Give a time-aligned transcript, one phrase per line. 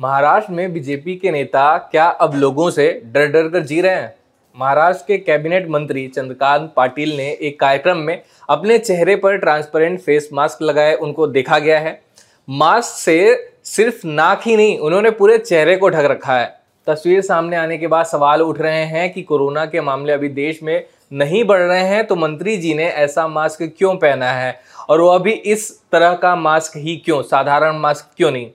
[0.00, 4.14] महाराष्ट्र में बीजेपी के नेता क्या अब लोगों से डर डर कर जी रहे हैं?
[4.56, 10.28] महाराष्ट्र के कैबिनेट मंत्री चंद्रकांत पाटिल ने एक कार्यक्रम में अपने चेहरे पर ट्रांसपेरेंट फेस
[10.32, 12.00] मास्क लगाए, उनको देखा गया है।
[12.48, 16.46] मास्क से सिर्फ़ नाक ही नहीं, उन्होंने पूरे चेहरे को ढक रखा है।
[16.86, 20.62] तस्वीर सामने आने के बाद सवाल उठ रहे हैं कि कोरोना के मामले अभी देश
[20.62, 24.60] में नहीं बढ़ रहे हैं तो मंत्री जी ने ऐसा मास्क क्यों पहना है?
[24.88, 28.50] और वो अभी इस तरह का मास्क ही क्यों, साधारण मास्क क्यों नहीं?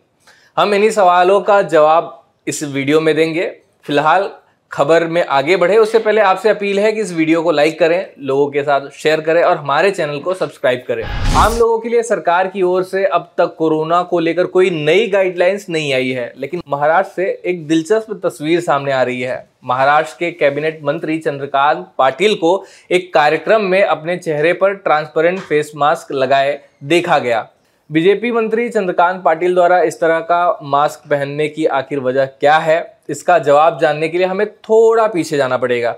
[0.57, 2.11] हम इन्हीं सवालों का जवाब
[2.47, 3.45] इस वीडियो में देंगे।
[3.85, 4.29] फ़िलहाल
[4.71, 8.05] खबर में आगे बढ़े। उससे पहले आपसे अपील है कि इस वीडियो को लाइक करें,
[8.19, 12.03] लोगों के साथ शेयर करें और हमारे चैनल को सब्सक्राइब करें। आम लोगों के लिए
[12.03, 16.31] सरकार की ओर से अब तक कोरोना को लेकर कोई नई गाइडलाइंस नहीं आई है,
[16.37, 21.85] लेकिन महाराष्ट्र से एक दिलचस्प तस्वीर सामने आ रही है। महाराष्ट्र के कैबिनेट मंत्री चंद्रकांत
[21.97, 27.47] पाटिल को एक कार्यक्रम में अपने चेहरे पर ट्रांसपेरेंट फेस मास्क लगाए देखा गया।
[27.89, 32.97] बीजेपी मंत्री चंद्रकांत पाटिल द्वारा इस तरह का मास्क पहनने की आखिर वजह क्या है?
[33.09, 35.91] इसका जवाब जानने के लिए हमें थोड़ा पीछे जाना पड़ेगा।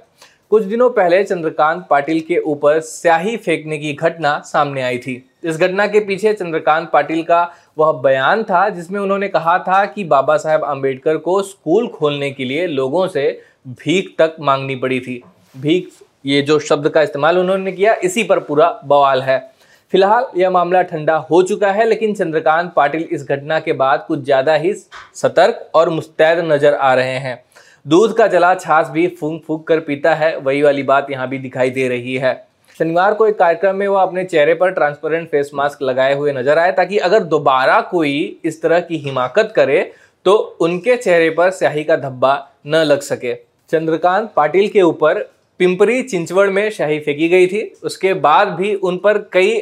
[0.49, 5.57] कुछ दिनों पहले चंद्रकांत पाटिल के ऊपर स्याही फेंकने की घटना सामने आई थी। इस
[5.57, 7.41] घटना के पीछे चंद्रकांत पाटिल का
[7.77, 12.45] वह बयान था, जिसमें उन्होंने कहा था कि बाबा साहेब आम्बेडकर को स्कूल खोलने के
[12.45, 13.29] लिए लोगों से
[13.67, 15.21] भीख तक मांगनी पड़ी थी।
[15.57, 15.89] भीख,
[16.25, 19.56] ये जो शब्द का इस्तेमाल उन्होंने किया, इसी पर पूरा बवाल है।
[19.93, 24.23] फ़िलहाल यह मामला ठंडा हो चुका है, लेकिन चंद्रकांत पाटिल इस घटना के बाद कुछ
[24.23, 24.73] ज़्यादा ही
[25.15, 27.39] सतर्क और मुस्तैद नज़र आ रहे हैं।
[27.85, 31.39] दूध का जला छाछ भी फूंक फूंक कर पीता है, वही वाली बात यहाँ भी
[31.39, 32.33] दिखाई दे रही है।
[32.79, 36.59] शनिवार को एक कार्यक्रम में वह अपने चेहरे पर ट्रांसपेरेंट फेस मास्क लगाए हुए नज़र
[36.59, 39.79] आए, ताकि अगर दोबारा कोई इस तरह की हिमाकत करे
[40.25, 42.35] तो उनके चेहरे पर स्याही का धब्बा
[42.67, 43.33] न लग सके।
[43.69, 45.19] चंद्रकांत पाटिल के ऊपर
[45.59, 49.57] पिंपरी चिंचवड़ में शाही फेंकी गई थी, उसके बाद भी उन पर कई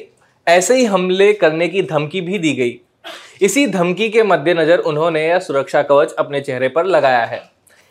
[0.48, 2.80] ऐसे ही हमले करने की धमकी भी दी गई।
[3.42, 7.42] इसी धमकी के मद्देनजर उन्होंने यह सुरक्षा कवच अपने चेहरे पर लगाया है।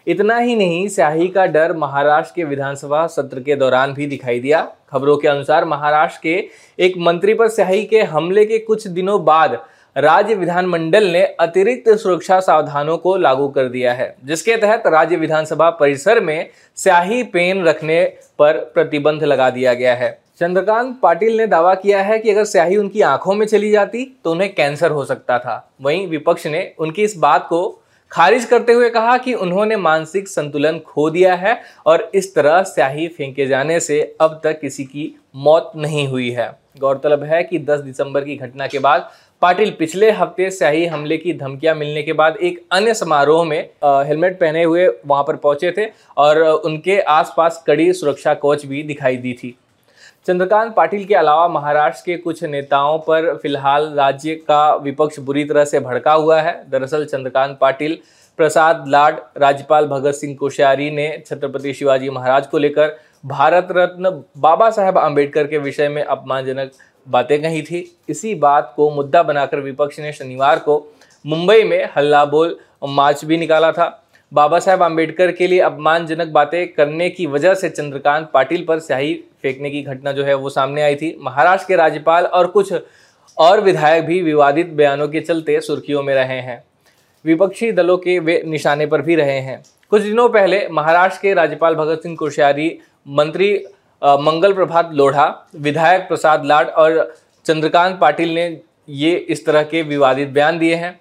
[0.06, 4.62] इतना ही नहीं, स्याही का डर महाराष्ट्र के विधानसभा सत्र के दौरान भी दिखाई दिया।
[4.90, 6.48] खबरों के अनुसार महाराष्ट्र के
[6.78, 9.58] एक मंत्री पर स्याही के हमले के कुछ दिनों बाद
[9.96, 15.70] राज्य विधानमंडल ने अतिरिक्त सुरक्षा सावधानों को लागू कर दिया है, जिसके तहत राज्य विधानसभा
[15.70, 18.04] परिसर में स्याही पेन रखने
[18.38, 22.76] पर प्रतिबंध लगा दिया गया है। चंद्रकांत पाटिल ने दावा किया है कि अगर स्याही
[22.76, 27.02] उनकी आँखों में चली जाती तो उन्हें कैंसर हो सकता था। वहीं विपक्ष ने उनकी
[27.02, 27.68] इस बात को
[28.12, 33.08] खारिज करते हुए कहा कि उन्होंने मानसिक संतुलन खो दिया है और इस तरह स्याही
[33.08, 36.50] फेंके जाने से अब तक किसी की मौत नहीं हुई है।
[36.80, 39.10] गौरतलब है कि 10 दिसंबर की घटना के बाद
[39.42, 44.38] पाटिल पिछले हफ़्ते स्याही हमले की धमकियाँ मिलने के बाद एक अन्य समारोह में हेलमेट
[44.40, 49.32] पहने हुए वहाँ पर पहुँचे थे और उनके आसपास कड़ी सुरक्षा कोच भी दिखाई दी
[49.32, 49.56] थी।
[50.26, 55.64] चंद्रकांत पाटिल के अलावा महाराष्ट्र के कुछ नेताओं पर फ़िलहाल राज्य का विपक्ष बुरी तरह
[55.64, 57.98] से भड़का हुआ है। दरअसल चंद्रकांत पाटिल,
[58.38, 62.96] प्रसाद लाड, राज्यपाल भगत सिंह कोश्यारी ने छत्रपति शिवाजी महाराज को लेकर
[63.26, 66.70] भारत रत्न बाबा साहेब आम्बेडकर के विषय में अपमानजनक
[67.06, 70.82] बातें कही थी। इसी बात को मुद्दा बनाकर विपक्ष ने शनिवार को
[71.24, 76.72] मुंबई में हल्ला बोल मार्च भी निकाला था। बाबा साहेब आम्बेडकर के लिए अपमानजनक बातें
[76.72, 79.12] करने की वजह से चंद्रकांत पाटिल पर स्याही
[79.42, 82.72] फेंकने की घटना जो है वो सामने आई थी। महाराष्ट्र के राज्यपाल और कुछ
[83.36, 86.62] और विधायक भी विवादित बयानों के चलते सुर्खियों में रहे हैं।
[87.24, 91.74] विपक्षी दलों के वे निशाने पर भी रहे हैं। कुछ दिनों पहले महाराष्ट्र के राज्यपाल
[91.74, 93.54] भगत सिंह कोश्यारी, मंत्री
[94.02, 97.14] मंगल प्रभात लोढ़ा, विधायक प्रसाद लाड और
[97.46, 100.98] चंद्रकांत पाटिल ने ये इस तरह के विवादित बयान दिए हैं।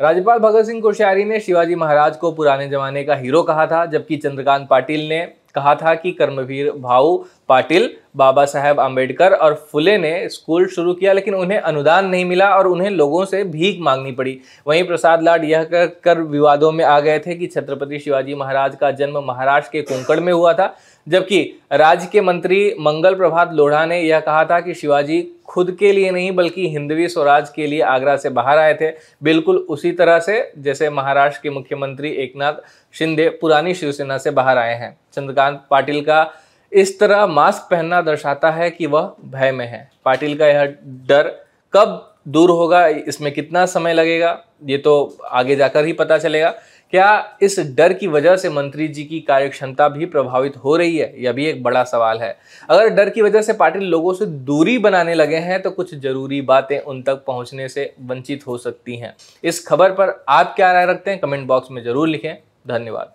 [0.00, 4.16] राज्यपाल भगत सिंह कोश्यारी ने शिवाजी महाराज को पुराने जमाने का हीरो कहा था जबकि
[4.16, 5.20] चंद्रकांत पाटिल ने
[5.54, 7.16] कहा था कि कर्मवीर भाऊ
[7.48, 12.48] पाटिल बाबा साहेब आम्बेडकर और फुले ने स्कूल शुरू किया लेकिन उन्हें अनुदान नहीं मिला
[12.56, 16.84] और उन्हें लोगों से भीख मांगनी पड़ी। वहीं प्रसाद लाड यह कर, कर विवादों में
[16.84, 20.74] आ गए थे कि छत्रपति शिवाजी महाराज का जन्म महाराष्ट्र के कुंकड़ में हुआ था
[21.06, 25.20] जबकि राज्य के मंत्री मंगल प्रभात लोढ़ा ने यह कहा था कि शिवाजी
[25.54, 28.90] खुद के लिए नहीं, बल्कि हिंदवी स्वराज के लिए आगरा से बाहर आए थे।
[29.22, 32.54] बिल्कुल उसी तरह से जैसे महाराष्ट्र के मुख्यमंत्री एकनाथ
[32.94, 36.26] शिंदे पुरानी शिवसेना से बाहर आए हैं। चंद्रकांत पाटिल का
[36.72, 40.64] इस तरह मास्क पहनना दर्शाता है कि वह भय में है। पाटिल का यह
[41.08, 41.28] डर
[41.72, 46.54] कब दूर होगा, इसमें कितना समय लगेगा, ये तो आगे जाकर ही पता चलेगा।
[46.94, 50.96] क्या इस डर की वजह से मंत्री जी की कार्य क्षमता भी प्रभावित हो रही
[50.96, 51.22] है?
[51.22, 52.28] यह भी एक बड़ा सवाल है।
[52.68, 56.40] अगर डर की वजह से पाटिल लोगों से दूरी बनाने लगे हैं तो कुछ ज़रूरी
[56.42, 59.14] बातें उन तक पहुँचने से वंचित हो सकती हैं।
[59.44, 61.20] इस खबर पर आप क्या राय रखते हैं?
[61.20, 62.34] कमेंट बॉक्स में ज़रूर लिखें।
[62.68, 63.12] धन्यवाद।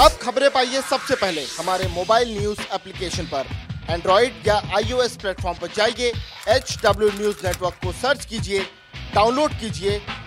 [0.00, 3.46] अब खबरें पाइए सबसे पहले। हमारे मोबाइल न्यूज़ एप्लीकेशन पर।
[3.90, 6.12] एंड्रॉइड या आईओएस प्लेटफॉर्म पर जाइए।
[6.56, 8.60] एच डब्ल्यू न्यूज़ नेटवर्क को सर्च कीजिए,
[9.14, 10.00] डाउनलोड कीजिए